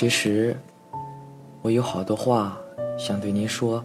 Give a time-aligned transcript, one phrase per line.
[0.00, 0.56] 其实，
[1.60, 2.56] 我有好多话
[2.96, 3.84] 想对您说，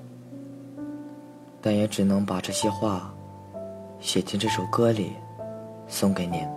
[1.60, 3.12] 但也只能把这些话
[4.00, 5.14] 写进这首歌里，
[5.88, 6.48] 送给您。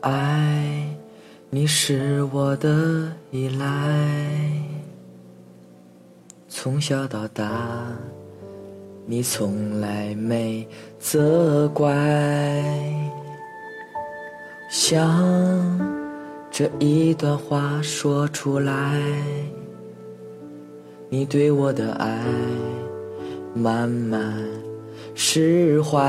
[0.00, 0.55] 爱，
[1.48, 3.66] 你是我的依赖，
[6.48, 7.86] 从小到大，
[9.06, 10.66] 你从来没
[10.98, 11.94] 责怪。
[14.68, 15.08] 想
[16.50, 19.00] 这一段话说出来，
[21.08, 22.20] 你对我的爱
[23.54, 24.36] 慢慢
[25.14, 26.02] 释怀。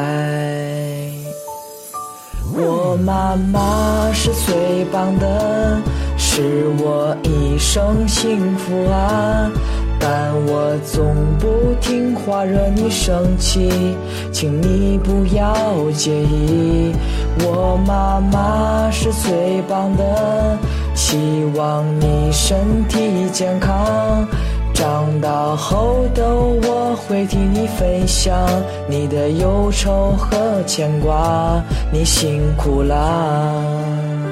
[2.60, 5.80] 我妈妈是最棒的，
[6.18, 9.52] 是我一生幸福啊！
[10.00, 13.96] 但我总不听话，惹你生气，
[14.32, 15.56] 请你不要
[15.92, 16.94] 介意。
[17.42, 20.58] 我妈妈是最棒的，
[20.96, 24.28] 希望你身体健康。
[24.78, 28.48] 长大后的我会替你飞翔，
[28.88, 31.60] 你的忧愁和牵挂，
[31.92, 34.27] 你辛苦啦。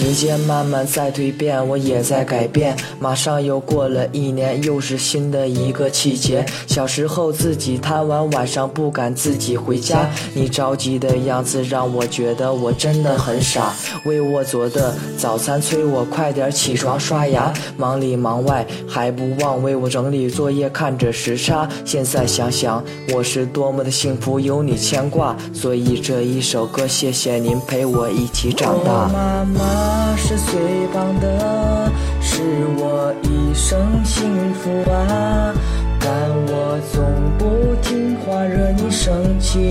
[0.00, 2.74] 时间慢慢在蜕变，我也在改变。
[2.98, 6.44] 马上又过了一年，又是新的一个季节。
[6.66, 10.08] 小时候自己贪玩，晚上不敢自己回家。
[10.32, 13.74] 你着急的样子让我觉得我真的很傻。
[14.06, 21.68] 为我做的早餐催我快点起床刷牙，忙里忙外还不忘为我整理作业，看着时差。
[21.84, 25.36] 现在想想我是多么的幸福，有你牵挂。
[25.52, 29.06] 所以这一首歌，谢谢您陪我一起长大。
[29.06, 29.89] 妈妈。
[29.90, 32.42] 他是最棒的，是
[32.78, 35.52] 我一生幸福啊！
[35.98, 36.10] 但
[36.46, 37.02] 我总
[37.36, 39.68] 不听话，惹你生气，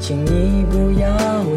[0.00, 1.08] 请你不要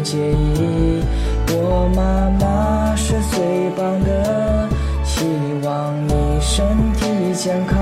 [0.04, 1.02] 介意。
[1.50, 4.68] 我妈妈是最棒的，
[5.04, 5.24] 希
[5.64, 7.76] 望你身体健康。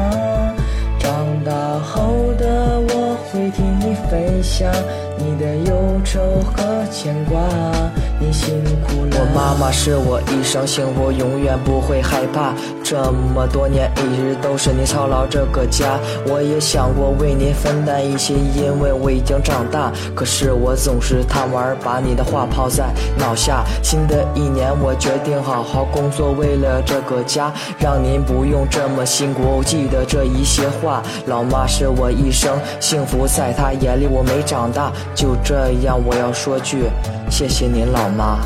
[0.99, 4.72] 长大后的我会替你飞翔，
[5.19, 7.41] 你的忧愁和牵挂。
[8.19, 9.19] 你辛苦了。
[9.21, 12.54] 我妈妈是我一生幸福，永远不会害怕。
[12.82, 15.99] 这么多年，一直都是你操劳这个家。
[16.26, 19.93] 我也想过为您分担一些，因为我已经长大。
[20.15, 22.87] 可是我总是贪玩，把你的话抛在
[23.19, 23.62] 脑下。
[23.82, 29.43] 新的一年，我决定好好工作，为了这个家，让您不用这么辛苦。
[29.59, 34.91] 我记得这一些话，老妈是我一生幸福，在她眼里我没长大。
[35.15, 36.91] 就这样，我要说句。
[37.31, 38.39] 谢谢您，老妈。